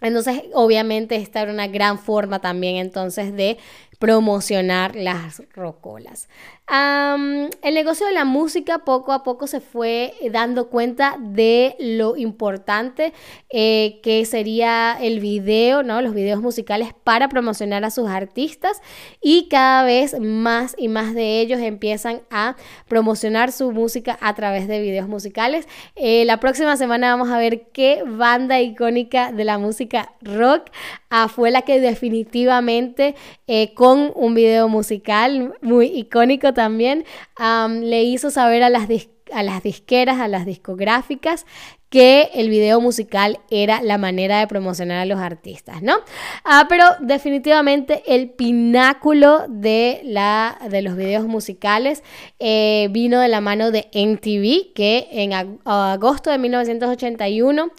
entonces, 0.00 0.42
obviamente, 0.54 1.16
esta 1.16 1.42
era 1.42 1.52
una 1.52 1.68
gran 1.68 1.98
forma 1.98 2.40
también 2.40 2.76
entonces 2.76 3.34
de 3.34 3.58
promocionar 3.98 4.96
las 4.96 5.42
rocolas 5.54 6.28
el 6.66 7.74
negocio 7.74 8.06
de 8.06 8.12
la 8.12 8.24
música 8.24 8.78
poco 8.78 9.12
a 9.12 9.22
poco 9.22 9.46
se 9.46 9.60
fue 9.60 10.14
dando 10.30 10.70
cuenta 10.70 11.16
de 11.20 11.76
lo 11.78 12.16
importante 12.16 13.12
eh, 13.50 14.00
que 14.02 14.24
sería 14.24 14.96
el 14.98 15.20
video, 15.20 15.82
¿no? 15.82 16.00
Los 16.00 16.14
videos 16.14 16.40
musicales 16.40 16.94
para 17.04 17.28
promocionar 17.28 17.84
a 17.84 17.90
sus 17.90 18.08
artistas 18.08 18.80
y 19.20 19.48
cada 19.48 19.84
vez 19.84 20.18
más 20.18 20.74
y 20.78 20.88
más 20.88 21.14
de 21.14 21.40
ellos 21.40 21.60
empiezan 21.60 22.22
a 22.30 22.56
promocionar 22.88 23.52
su 23.52 23.70
música 23.70 24.16
a 24.22 24.34
través 24.34 24.66
de 24.66 24.80
videos 24.80 25.06
musicales. 25.06 25.68
Eh, 25.96 26.24
la 26.24 26.40
próxima 26.40 26.78
semana 26.78 27.14
vamos 27.14 27.30
a 27.30 27.38
ver 27.38 27.66
qué 27.72 28.02
banda 28.06 28.60
icónica 28.62 29.32
de 29.32 29.44
la 29.44 29.58
música 29.58 30.14
rock 30.22 30.70
ah, 31.10 31.28
fue 31.28 31.50
la 31.50 31.62
que 31.62 31.78
definitivamente 31.78 33.14
eh, 33.46 33.74
con 33.84 34.12
un 34.14 34.32
video 34.32 34.66
musical 34.66 35.52
muy 35.60 35.88
icónico 35.88 36.54
también 36.54 37.04
le 37.82 38.02
hizo 38.02 38.30
saber 38.30 38.62
a 38.62 38.70
las, 38.70 38.88
a 39.30 39.42
las 39.42 39.62
disqueras, 39.62 40.20
a 40.20 40.26
las 40.26 40.46
discográficas, 40.46 41.44
que 41.90 42.30
el 42.32 42.48
video 42.48 42.80
musical 42.80 43.40
era 43.50 43.82
la 43.82 43.98
manera 43.98 44.40
de 44.40 44.46
promocionar 44.46 45.00
a 45.00 45.04
los 45.04 45.20
artistas, 45.20 45.82
¿no? 45.82 45.96
Ah, 46.44 46.64
pero 46.66 46.86
definitivamente 47.00 48.02
el 48.06 48.30
pináculo 48.30 49.44
de, 49.48 50.00
la, 50.02 50.58
de 50.70 50.80
los 50.80 50.96
videos 50.96 51.26
musicales 51.26 52.02
eh, 52.38 52.88
vino 52.90 53.20
de 53.20 53.28
la 53.28 53.42
mano 53.42 53.70
de 53.70 53.90
MTV, 53.92 54.72
que 54.74 55.08
en 55.12 55.34
agosto 55.34 56.30
de 56.30 56.38
1981 56.38 57.70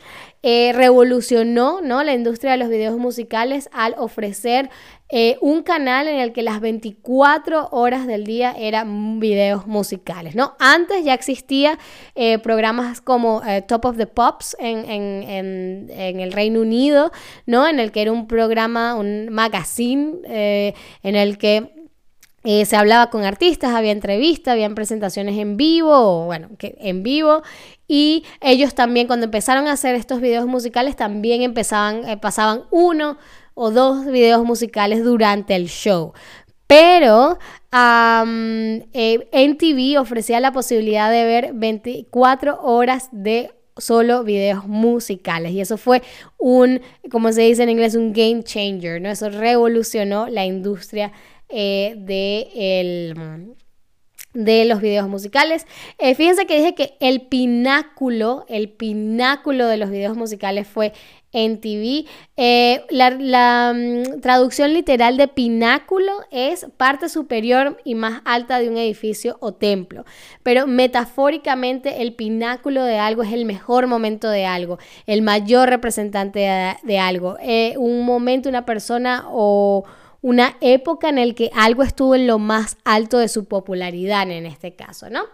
eh, 0.48 0.74
revolucionó 0.74 1.82
¿no? 1.82 2.04
la 2.04 2.14
industria 2.14 2.52
de 2.52 2.58
los 2.60 2.70
videos 2.70 3.00
musicales 3.00 3.68
al 3.74 3.96
ofrecer 3.98 4.70
eh, 5.10 5.38
un 5.42 5.64
canal 5.64 6.08
en 6.08 6.20
el 6.20 6.34
que 6.34 6.42
las 6.42 6.60
24 6.62 7.70
horas 7.72 8.08
del 8.08 8.24
día 8.24 8.56
eran 8.58 9.20
videos 9.20 9.68
musicales, 9.68 10.36
¿no? 10.36 10.56
Antes 10.60 11.06
ya 11.06 11.14
existía 11.14 11.78
eh, 12.16 12.40
programas 12.40 13.02
como 13.02 13.42
Top 13.68 13.86
of 13.86 13.98
the 13.98 14.08
Pops 14.08 14.56
en, 14.60 15.90
el 15.90 16.32
Reino 16.32 16.62
Unido, 16.62 17.12
¿no? 17.46 17.68
En 17.68 17.80
el 17.80 17.92
que 17.92 18.02
era 18.02 18.12
un 18.12 18.28
programa, 18.28 18.96
un 18.96 19.30
magazine 19.30 20.16
en 20.24 21.16
el 21.16 21.38
que 21.38 21.72
se 22.44 22.76
hablaba 22.76 23.10
con 23.10 23.24
artistas, 23.24 23.74
había 23.74 23.92
entrevistas, 23.92 24.52
habían 24.52 24.76
presentaciones 24.76 25.38
en 25.38 25.58
vivo, 25.58 26.26
bueno, 26.26 26.50
que 26.60 26.76
en 26.80 27.02
vivo, 27.02 27.42
y 27.88 28.24
ellos 28.42 28.74
también, 28.74 29.08
cuando 29.08 29.26
empezaron 29.26 29.68
a 29.68 29.74
hacer 29.74 29.96
estos 29.96 30.20
videos 30.20 30.48
musicales, 30.48 30.96
también 30.96 31.44
empezaban, 31.44 32.08
eh, 32.08 32.18
pasaban 32.18 32.64
uno 32.72 33.18
o 33.56 33.72
dos 33.72 34.06
videos 34.06 34.46
musicales 34.46 35.04
durante 35.04 35.56
el 35.56 35.68
show. 35.68 36.14
Pero 36.68 37.40
eh, 37.74 39.28
en 39.32 39.58
TV 39.58 39.98
ofrecía 39.98 40.40
la 40.40 40.52
posibilidad 40.52 41.12
de 41.12 41.26
ver 41.26 41.52
24 41.54 42.62
horas 42.62 43.10
de 43.12 43.52
solo 43.78 44.24
videos 44.24 44.68
musicales. 44.68 45.52
Y 45.52 45.62
eso 45.62 45.78
fue 45.78 46.02
un, 46.38 46.82
como 47.12 47.32
se 47.32 47.42
dice 47.42 47.64
en 47.64 47.70
inglés, 47.70 47.96
un 47.96 48.14
game 48.14 48.44
changer, 48.44 49.02
¿no? 49.02 49.10
Eso 49.10 49.30
revolucionó 49.30 50.28
la 50.28 50.46
industria 50.46 51.12
eh, 51.50 51.96
de 51.98 52.50
el 52.54 53.56
de 54.36 54.66
los 54.66 54.82
videos 54.82 55.08
musicales. 55.08 55.66
Eh, 55.98 56.14
fíjense 56.14 56.46
que 56.46 56.58
dije 56.58 56.76
que 56.76 56.98
el 57.00 57.22
pináculo, 57.28 58.46
el 58.48 58.70
pináculo 58.70 59.66
de 59.68 59.78
los 59.78 59.90
videos 59.90 60.18
musicales 60.18 60.68
fue 60.68 60.92
en 61.36 61.60
TV. 61.60 62.06
Eh, 62.38 62.86
la, 62.90 63.74
mm, 63.76 64.22
traducción 64.22 64.74
literal 64.74 65.18
de 65.18 65.28
pináculo 65.28 66.12
es 66.32 66.66
parte 66.78 67.10
superior 67.10 67.78
y 67.84 67.94
más 67.94 68.22
alta 68.24 68.58
de 68.60 68.70
un 68.70 68.78
edificio 68.78 69.38
o 69.42 69.54
templo. 69.54 70.06
Pero 70.44 70.66
metafóricamente 70.66 72.02
el 72.02 72.16
pináculo 72.16 72.86
de 72.86 72.98
algo 72.98 73.22
es 73.22 73.34
el 73.34 73.44
mejor 73.44 73.88
momento 73.88 74.30
de 74.30 74.46
algo, 74.46 74.80
el 75.08 75.22
mayor 75.22 75.70
representante 75.70 76.40
de, 76.84 77.00
algo. 77.00 77.38
Eh, 77.42 77.74
un 77.78 78.06
momento, 78.06 78.48
una 78.48 78.66
persona 78.66 79.26
o 79.30 79.84
una 80.22 80.56
época 80.62 81.10
en 81.10 81.18
el 81.18 81.36
que 81.36 81.52
algo 81.54 81.84
estuvo 81.84 82.16
en 82.16 82.28
lo 82.28 82.40
más 82.40 82.78
alto 82.86 83.18
de 83.18 83.28
su 83.28 83.46
popularidad 83.46 84.32
en 84.32 84.46
este 84.46 84.74
caso, 84.74 85.10
¿no? 85.10 85.26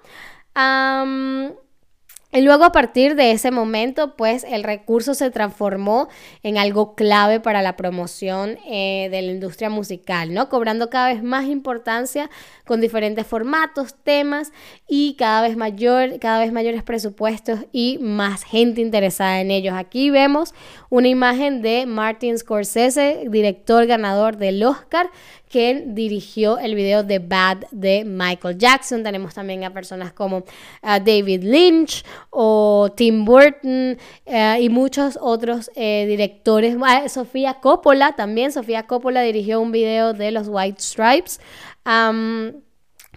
Y 2.34 2.42
luego 2.42 2.64
a 2.64 2.72
partir 2.72 3.16
de 3.16 3.32
ese 3.32 3.52
momento, 3.52 4.16
pues 4.16 4.46
el 4.46 4.64
recurso 4.64 5.14
se 5.14 5.32
transformó 5.32 6.08
en 6.44 6.58
algo 6.58 6.96
clave 6.96 7.40
para 7.40 7.62
la 7.62 7.76
promoción 7.76 8.58
eh, 8.66 9.10
de 9.12 9.22
la 9.22 9.32
industria 9.32 9.70
musical, 9.70 10.34
¿no? 10.34 10.48
Cobrando 10.48 10.90
cada 10.90 11.14
vez 11.14 11.24
más 11.24 11.46
importancia 11.46 12.30
con 12.66 12.80
diferentes 12.80 13.28
formatos, 13.28 13.96
temas 14.04 14.54
y 14.88 15.16
cada 15.16 15.42
vez 15.42 15.58
mayor, 15.58 16.20
cada 16.20 16.40
vez 16.40 16.52
mayores 16.52 16.84
presupuestos 16.84 17.60
y 17.72 17.98
más 18.00 18.44
gente 18.44 18.82
interesada 18.82 19.42
en 19.42 19.52
ellos. 19.52 19.76
Aquí 19.76 20.10
vemos 20.10 20.54
una 20.90 21.10
imagen 21.10 21.62
de 21.62 21.86
Martin 21.86 22.38
Scorsese, 22.38 23.26
director 23.30 23.86
ganador 23.88 24.38
del 24.38 24.64
Oscar, 24.64 25.10
quien 25.50 25.94
dirigió 25.96 26.58
el 26.60 26.76
video 26.76 27.04
de 27.04 27.20
Bad 27.20 27.66
de 27.72 28.06
Michael 28.06 28.58
Jackson. 28.58 29.04
Tenemos 29.04 29.34
también 29.34 29.66
a 29.66 29.74
personas 29.74 30.14
como 30.14 30.38
uh, 30.38 30.44
David 30.82 31.44
Lynch 31.44 32.06
o 32.30 32.92
Tim 32.96 33.26
Burton 33.26 33.98
uh, 34.26 34.60
y 34.60 34.70
muchos 34.70 35.18
otros 35.22 35.72
eh, 35.76 36.06
directores. 36.08 36.76
Ah, 36.84 37.08
Sofía 37.10 37.56
Coppola 37.56 38.14
también. 38.16 38.52
Sofía 38.52 38.88
Coppola 38.88 39.22
dirigió 39.22 39.60
un 39.62 39.72
video 39.72 40.14
de 40.14 40.32
los 40.32 40.48
White 40.50 40.82
Stripes. 40.82 41.40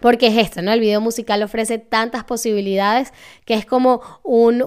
Porque 0.01 0.27
es 0.27 0.37
esto, 0.37 0.61
¿no? 0.61 0.73
El 0.73 0.81
video 0.81 1.01
musical 1.01 1.43
ofrece 1.43 1.79
tantas 1.79 2.25
posibilidades 2.25 3.13
que 3.47 3.55
es 3.55 3.65
como 3.65 4.03
un, 4.23 4.61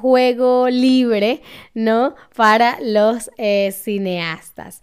juego 0.00 0.68
libre, 0.70 1.42
¿no? 1.74 2.14
Para 2.34 2.78
los 2.80 3.30
eh, 3.36 3.70
cineastas. 3.72 4.82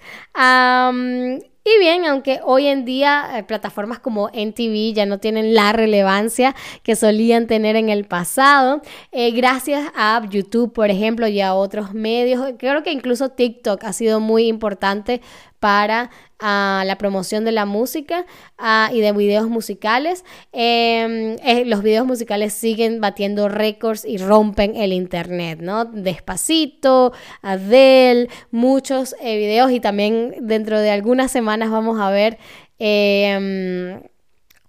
Y 1.67 1.79
bien, 1.79 2.05
aunque 2.05 2.41
hoy 2.43 2.67
en 2.67 2.85
día 2.85 3.27
eh, 3.33 3.43
plataformas 3.43 3.97
como 3.97 4.29
NTV 4.31 4.93
ya 4.93 5.07
no 5.07 5.17
tienen 5.17 5.55
la 5.55 5.73
relevancia 5.73 6.55
que 6.83 6.95
solían 6.95 7.47
tener 7.47 7.75
en 7.75 7.89
el 7.89 8.05
pasado, 8.05 8.83
eh, 9.11 9.31
gracias 9.31 9.91
a 9.95 10.21
YouTube, 10.29 10.71
por 10.71 10.91
ejemplo, 10.91 11.27
y 11.27 11.41
a 11.41 11.55
otros 11.55 11.95
medios, 11.95 12.53
creo 12.59 12.83
que 12.83 12.91
incluso 12.91 13.29
TikTok 13.29 13.83
ha 13.83 13.93
sido 13.93 14.19
muy 14.19 14.45
importante 14.47 15.21
para 15.59 16.09
ah, 16.39 16.83
la 16.85 16.97
promoción 16.97 17.45
de 17.45 17.51
la 17.51 17.65
música 17.65 18.25
ah, 18.57 18.89
y 18.93 19.01
de 19.01 19.11
videos 19.11 19.49
musicales. 19.49 20.23
Em, 20.51 21.37
eh, 21.43 21.65
los 21.65 21.81
videos 21.83 22.05
musicales 22.05 22.53
siguen 22.53 23.01
batiendo 23.01 23.49
récords 23.49 24.05
y 24.05 24.17
rompen 24.17 24.75
el 24.75 24.93
internet, 24.93 25.59
¿no? 25.61 25.85
Despacito, 25.85 27.13
Adele, 27.41 28.29
muchos 28.51 29.15
eh, 29.21 29.37
videos 29.37 29.71
y 29.71 29.79
también 29.79 30.35
dentro 30.41 30.79
de 30.79 30.91
algunas 30.91 31.31
semanas 31.31 31.71
vamos 31.71 31.99
a 31.99 32.09
ver... 32.09 32.37
Em, 32.77 34.01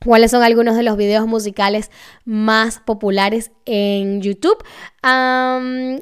cuáles 0.05 0.31
son 0.31 0.43
algunos 0.43 0.76
de 0.76 0.83
los 0.83 0.97
videos 0.97 1.26
musicales 1.26 1.91
más 2.25 2.79
populares 2.79 3.50
en 3.65 4.21
YouTube. 4.23 4.62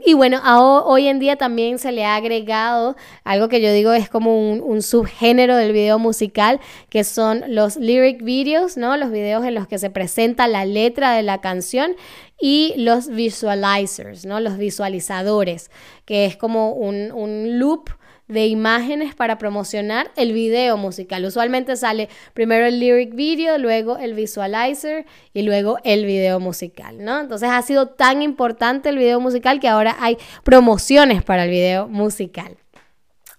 y 0.04 0.14
bueno, 0.14 0.40
hoy 0.86 1.08
en 1.08 1.18
día 1.18 1.36
también 1.36 1.78
se 1.78 1.92
le 1.92 2.04
ha 2.04 2.16
agregado 2.16 2.96
algo 3.24 3.48
que 3.48 3.60
yo 3.60 3.72
digo 3.72 3.92
es 3.92 4.08
como 4.08 4.50
un, 4.50 4.82
subgénero 4.82 5.56
del 5.56 5.72
video 5.72 5.98
musical, 5.98 6.60
que 6.88 7.04
son 7.04 7.44
los 7.48 7.76
lyric 7.76 8.22
videos, 8.22 8.76
¿no? 8.76 8.96
Los 8.96 9.10
videos 9.10 9.44
en 9.44 9.54
los 9.54 9.66
que 9.66 9.78
se 9.78 9.90
presenta 9.90 10.48
la 10.48 10.64
letra 10.64 11.12
de 11.12 11.22
la 11.22 11.40
canción 11.40 11.96
y 12.40 12.74
los 12.76 13.08
visualizers, 13.08 14.26
¿no? 14.26 14.40
Los 14.40 14.58
visualizadores, 14.58 15.70
que 16.04 16.26
es 16.26 16.36
como 16.36 16.72
un, 16.72 17.12
un 17.12 17.58
loop 17.58 17.90
de 18.28 18.46
imágenes 18.46 19.14
para 19.14 19.38
promocionar 19.38 20.10
el 20.16 20.32
video 20.32 20.76
musical. 20.76 21.24
Usualmente 21.24 21.76
sale 21.76 22.08
primero 22.32 22.66
el 22.66 22.80
lyric 22.80 23.14
video, 23.14 23.58
luego 23.58 23.98
el 23.98 24.14
visualizer 24.14 25.06
y 25.32 25.42
luego 25.42 25.78
el 25.84 26.06
video 26.06 26.40
musical, 26.40 27.04
¿no? 27.04 27.20
Entonces 27.20 27.50
ha 27.50 27.60
sido 27.62 27.88
tan 27.88 28.22
importante 28.22 28.88
el 28.88 28.98
video 28.98 29.20
musical 29.20 29.60
que 29.60 29.68
ahora 29.68 29.96
hay 30.00 30.16
promociones 30.42 31.22
para 31.22 31.44
el 31.44 31.50
video 31.50 31.86
musical. 31.88 32.56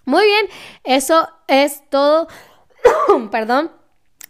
Muy 0.06 0.26
bien, 0.26 0.46
eso 0.84 1.28
es 1.48 1.82
todo. 1.90 2.28
Perdón 3.32 3.85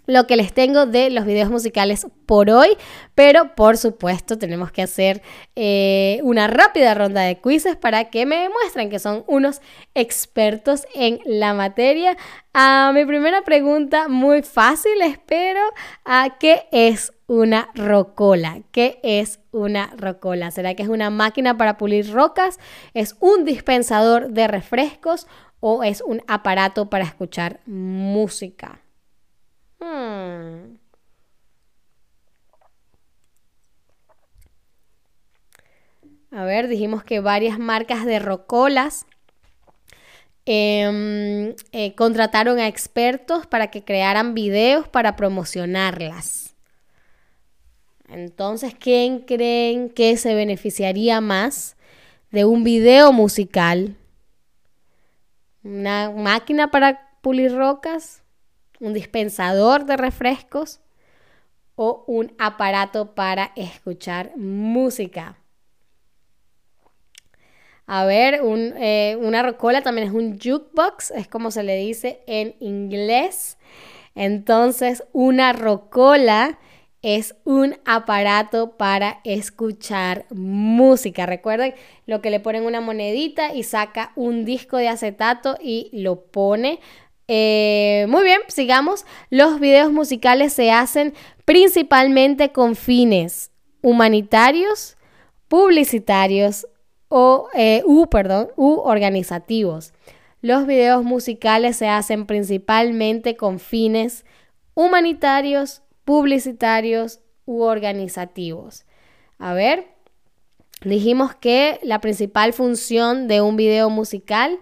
lo 0.05 0.27
que 0.27 0.35
les 0.35 0.53
tengo 0.53 0.85
de 0.85 1.09
los 1.09 1.25
videos 1.25 1.50
musicales 1.50 2.07
por 2.25 2.50
hoy, 2.50 2.69
pero 3.13 3.55
por 3.55 3.77
supuesto 3.77 4.38
tenemos 4.38 4.71
que 4.71 4.81
hacer 4.81 5.21
eh, 5.55 6.19
una 6.24 6.47
rápida 6.47 6.93
ronda 6.93 7.21
de 7.21 7.39
quizzes 7.39 7.75
para 7.75 8.05
que 8.05 8.25
me 8.25 8.38
demuestren 8.38 8.89
que 8.89 9.00
son 9.00 9.24
unos 9.27 9.62
expertos 9.93 10.85
en 10.93 11.19
la 11.25 11.53
materia. 11.53 12.17
A 12.53 12.91
mi 12.93 13.05
primera 13.05 13.43
pregunta, 13.43 14.07
muy 14.07 14.41
fácil, 14.41 15.01
espero, 15.01 15.59
¿a 16.05 16.38
qué 16.39 16.67
es 16.71 17.12
una 17.27 17.69
rocola? 17.75 18.62
¿Qué 18.71 19.00
es 19.03 19.39
una 19.51 19.91
rocola? 19.97 20.51
¿Será 20.51 20.75
que 20.75 20.83
es 20.83 20.89
una 20.89 21.09
máquina 21.09 21.57
para 21.57 21.77
pulir 21.77 22.12
rocas? 22.12 22.59
¿Es 22.93 23.15
un 23.19 23.45
dispensador 23.45 24.29
de 24.29 24.47
refrescos? 24.47 25.27
¿O 25.59 25.83
es 25.83 26.01
un 26.01 26.21
aparato 26.27 26.89
para 26.89 27.05
escuchar 27.05 27.59
música? 27.65 28.85
Hmm. 29.79 30.77
A 36.32 36.44
ver, 36.44 36.67
dijimos 36.67 37.03
que 37.03 37.22
varias 37.22 37.60
marcas 37.60 38.05
de 38.05 38.20
rocolas 38.20 39.05
em, 40.46 41.55
eh, 41.72 41.96
contrataron 41.96 42.60
a 42.60 42.67
expertos 42.67 43.48
para 43.48 43.72
que 43.72 43.84
crearan 43.86 44.34
videos 44.34 44.88
para 44.89 45.15
promocionarlas. 45.15 46.55
Entonces, 48.10 48.75
¿quién 48.75 49.20
creen 49.20 49.89
que 49.89 50.17
se 50.17 50.36
beneficiaría 50.36 51.22
más 51.22 51.77
de 52.32 52.44
un 52.44 52.65
video 52.65 53.13
musical? 53.13 53.96
¿Una 55.63 56.12
máquina 56.12 56.70
para 56.70 57.17
pulir 57.22 57.55
rocas? 57.55 58.25
Un 58.79 58.94
dispensador 58.94 59.86
de 59.86 59.98
refrescos 59.98 60.82
o 61.75 62.03
un 62.08 62.34
aparato 62.39 63.15
para 63.15 63.51
escuchar 63.55 64.36
música. 64.38 65.38
A 67.88 68.05
ver, 68.05 68.41
eh, 68.44 69.17
una 69.22 69.44
rocola 69.44 69.82
también 69.82 70.08
es 70.08 70.13
un 70.13 70.39
jukebox, 70.39 71.12
es 71.12 71.27
como 71.27 71.51
se 71.51 71.63
le 71.63 71.77
dice 71.77 72.22
en 72.25 72.55
inglés. 72.60 73.58
Entonces, 74.15 75.03
una 75.12 75.53
rocola 75.53 76.58
es 77.03 77.36
un 77.44 77.75
aparato 77.86 78.77
para 78.77 79.20
escuchar 79.24 80.25
música. 80.32 81.27
Recuerden 81.27 81.75
lo 82.08 82.20
que 82.20 82.32
le 82.32 82.39
ponen 82.39 82.65
una 82.65 82.82
monedita 82.82 83.53
y 83.53 83.62
saca 83.62 84.12
un 84.15 84.44
disco 84.44 84.77
de 84.77 84.88
acetato 84.88 85.55
y 85.62 85.91
lo 85.94 86.22
pone 86.22 86.79
eh, 87.27 88.05
muy 88.10 88.24
bien, 88.24 88.39
sigamos. 88.48 89.05
Los 89.29 89.60
videos 89.60 89.91
musicales 89.91 90.53
se 90.53 90.72
hacen 90.72 91.13
principalmente 91.46 92.51
con 92.51 92.75
fines 92.75 93.51
humanitarios, 93.82 94.98
publicitarios 95.48 96.67
o, 97.08 97.50
eh, 97.53 97.84
u, 97.86 98.08
perdón, 98.08 98.50
u 98.55 98.79
organizativos. 98.79 99.94
Los 100.41 100.67
videos 100.67 101.03
musicales 101.03 101.77
se 101.77 101.88
hacen 101.88 102.25
principalmente 102.25 103.36
con 103.36 103.60
fines 103.60 104.25
humanitarios, 104.75 105.82
publicitarios 106.03 107.22
u 107.46 107.62
organizativos. 107.63 108.86
A 109.39 109.53
ver, 109.53 109.88
dijimos 110.84 111.34
que 111.36 111.79
la 111.84 112.00
principal 112.00 112.53
función 112.53 113.27
de 113.27 113.41
un 113.41 113.55
video 113.55 113.89
musical 113.89 114.60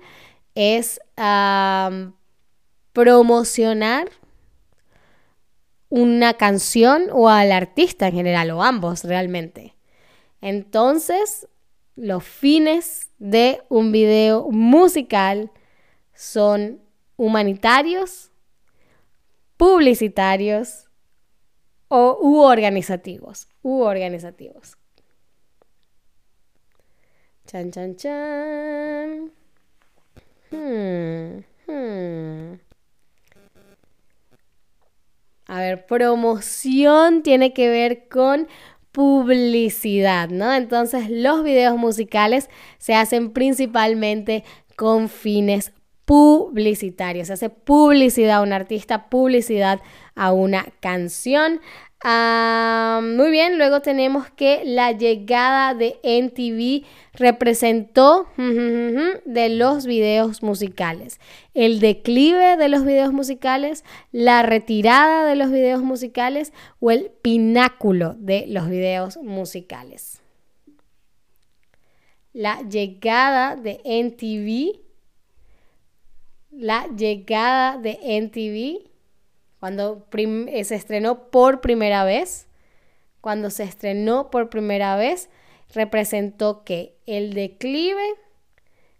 es 0.56 1.02
promocionar 2.94 4.10
una 5.90 6.36
canción 6.36 7.10
o 7.12 7.30
al 7.30 7.52
artista 7.52 8.08
en 8.08 8.16
general, 8.16 8.52
o 8.52 8.64
ambos 8.64 9.04
realmente. 9.04 9.76
Entonces, 10.42 11.48
los 11.96 12.24
fines 12.24 13.12
de 13.20 13.62
un 13.70 13.92
video 13.92 14.50
musical 14.50 15.52
son 16.14 16.82
humanitarios, 17.16 18.32
publicitarios 19.58 20.90
o 21.88 22.18
u 22.22 22.40
organizativos. 22.40 23.48
U 23.62 23.82
organizativos. 23.82 24.78
Chan, 27.46 27.72
chan, 27.72 27.96
chan. 27.96 29.32
Hmm, 30.50 31.44
hmm. 31.68 32.63
A 35.48 35.60
ver, 35.60 35.86
promoción 35.86 37.22
tiene 37.24 37.54
que 37.54 37.70
ver 37.70 38.08
con 38.08 38.48
publicidad, 38.92 40.30
¿no? 40.30 40.54
Entonces 40.54 41.10
los 41.10 41.44
videos 41.44 41.78
musicales 41.78 42.50
se 42.78 42.94
hacen 42.94 43.32
principalmente 43.32 44.44
con 44.76 45.10
fines 45.10 45.74
publicitarios. 46.06 47.28
Se 47.28 47.34
hace 47.34 47.50
publicidad 47.50 48.38
a 48.38 48.42
un 48.42 48.54
artista, 48.54 49.10
publicidad 49.10 49.82
a 50.16 50.32
una 50.32 50.66
canción. 50.80 51.60
Ah, 52.06 53.00
muy 53.02 53.32
bien, 53.32 53.58
luego 53.58 53.80
tenemos 53.80 54.30
que 54.30 54.64
la 54.66 54.92
llegada 54.92 55.74
de 55.74 56.02
NTV 56.04 56.86
representó 57.14 58.28
de 58.36 59.48
los 59.48 59.86
videos 59.86 60.44
musicales, 60.44 61.22
el 61.54 61.80
declive 61.80 62.58
de 62.58 62.68
los 62.68 62.84
videos 62.84 63.14
musicales, 63.14 63.86
la 64.12 64.44
retirada 64.44 65.26
de 65.26 65.38
los 65.38 65.50
videos 65.50 65.82
musicales 65.82 66.52
o 66.82 66.92
el 66.92 67.10
pináculo 67.22 68.16
de 68.16 68.48
los 68.50 68.68
videos 68.68 69.16
musicales. 69.24 70.22
La 72.34 72.64
llegada 72.64 73.56
de 73.56 73.80
NTV, 73.86 74.78
la 76.52 76.86
llegada 76.88 77.78
de 77.78 77.98
NTV 78.02 78.93
cuando 79.64 80.06
eh, 80.12 80.66
se 80.66 80.76
estrenó 80.76 81.30
por 81.30 81.62
primera 81.62 82.04
vez, 82.04 82.48
cuando 83.22 83.50
se 83.50 83.64
estrenó 83.64 84.30
por 84.30 84.50
primera 84.50 84.98
vez, 84.98 85.30
representó 85.74 86.66
que 86.66 86.98
el 87.06 87.34
declive, 87.34 88.04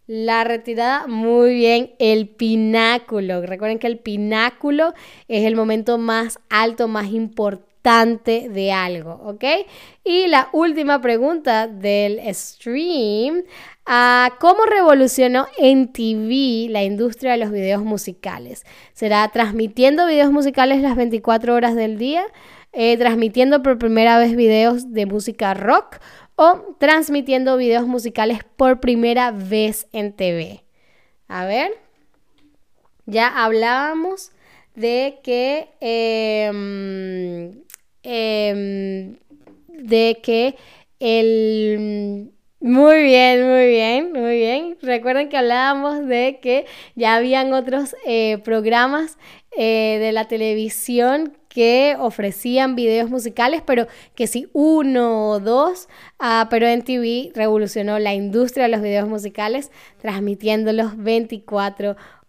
la 0.08 0.46
retirada, 0.46 1.06
muy 1.08 1.54
bien, 1.54 1.96
el 2.00 2.30
pináculo. 2.30 3.42
Recuerden 3.42 3.78
que 3.78 3.88
el 3.88 4.00
pináculo 4.00 4.94
es 5.28 5.44
el 5.44 5.58
momento 5.58 5.98
más 5.98 6.40
alto, 6.50 6.88
más 6.88 7.12
importante 7.12 7.73
de 7.84 8.72
algo, 8.72 9.20
¿ok? 9.26 9.44
Y 10.06 10.28
la 10.28 10.48
última 10.54 11.02
pregunta 11.02 11.68
del 11.68 12.22
stream 12.34 13.44
cómo 14.40 14.64
revolucionó 14.66 15.48
en 15.58 15.92
TV 15.92 16.68
la 16.70 16.84
industria 16.84 17.34
de 17.34 17.40
los 17.40 17.52
videos 17.52 17.84
musicales. 17.84 18.64
¿Será 18.94 19.28
transmitiendo 19.28 20.08
videos 20.08 20.32
musicales 20.32 20.82
las 20.82 20.96
24 20.96 21.54
horas 21.54 21.76
del 21.76 21.98
día? 21.98 22.24
Eh, 22.72 22.98
¿Transmitiendo 22.98 23.62
por 23.62 23.78
primera 23.78 24.18
vez 24.18 24.34
videos 24.34 24.94
de 24.94 25.06
música 25.06 25.54
rock? 25.54 25.98
¿O 26.36 26.78
transmitiendo 26.80 27.58
videos 27.58 27.86
musicales 27.86 28.40
por 28.56 28.80
primera 28.80 29.32
vez 29.32 29.88
en 29.92 30.14
TV? 30.14 30.64
A 31.28 31.46
ver, 31.46 31.72
ya 33.06 33.28
hablábamos 33.44 34.32
de 34.74 35.20
que... 35.22 35.68
Em, 35.82 37.63
em, 38.04 39.18
de 39.68 40.20
que 40.22 40.56
el 41.00 42.32
muy 42.64 43.04
bien, 43.04 43.46
muy 43.46 43.68
bien, 43.68 44.14
muy 44.14 44.38
bien. 44.38 44.78
Recuerden 44.82 45.28
que 45.28 45.36
hablábamos 45.36 46.08
de 46.08 46.40
que 46.42 46.66
ya 46.96 47.16
habían 47.16 47.52
otros 47.52 47.94
eh, 48.06 48.38
programas 48.38 49.18
eh, 49.52 49.98
de 50.00 50.14
la 50.14 50.30
televisión 50.30 51.34
que 51.50 51.98
ofrecían 52.00 52.76
videos 52.76 53.10
musicales, 53.10 53.62
pero 53.66 53.88
que 54.16 54.28
sí 54.28 54.48
uno 54.54 55.30
o 55.32 55.40
dos, 55.42 55.90
uh, 56.22 56.48
pero 56.50 56.66
TV 56.84 57.32
revolucionó 57.36 58.00
la 58.00 58.14
industria 58.14 58.64
de 58.64 58.72
los 58.72 58.82
videos 58.82 59.10
musicales, 59.10 59.70
transmitiéndolos 60.02 60.96
24 60.96 61.90
horas 61.90 62.23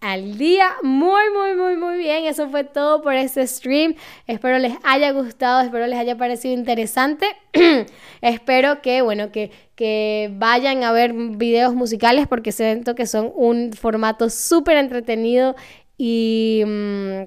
al 0.00 0.38
día. 0.38 0.70
Muy, 0.82 1.30
muy, 1.32 1.54
muy, 1.54 1.76
muy 1.76 1.98
bien. 1.98 2.24
Eso 2.24 2.48
fue 2.50 2.64
todo 2.64 3.02
por 3.02 3.14
este 3.14 3.46
stream. 3.46 3.94
Espero 4.26 4.58
les 4.58 4.74
haya 4.82 5.12
gustado, 5.12 5.60
espero 5.60 5.86
les 5.86 5.98
haya 5.98 6.16
parecido 6.16 6.54
interesante. 6.54 7.26
espero 8.20 8.82
que, 8.82 9.02
bueno, 9.02 9.30
que, 9.30 9.50
que 9.74 10.30
vayan 10.32 10.82
a 10.82 10.92
ver 10.92 11.12
videos 11.12 11.74
musicales 11.74 12.26
porque 12.26 12.52
siento 12.52 12.94
que 12.94 13.06
son 13.06 13.32
un 13.34 13.72
formato 13.72 14.28
súper 14.30 14.76
entretenido 14.76 15.54
y 15.96 16.62
mm, 16.66 17.22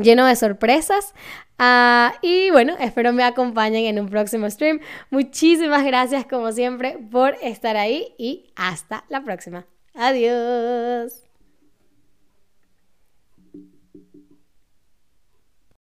lleno 0.00 0.26
de 0.26 0.36
sorpresas. 0.36 1.14
Ah, 1.60 2.14
y 2.22 2.50
bueno, 2.50 2.76
espero 2.78 3.12
me 3.12 3.24
acompañen 3.24 3.84
en 3.86 3.98
un 4.00 4.08
próximo 4.08 4.48
stream. 4.48 4.80
Muchísimas 5.10 5.84
gracias 5.84 6.24
como 6.24 6.52
siempre 6.52 6.98
por 7.10 7.36
estar 7.42 7.76
ahí 7.76 8.14
y 8.16 8.52
hasta 8.54 9.04
la 9.08 9.22
próxima. 9.22 9.66
Adiós. 9.94 11.27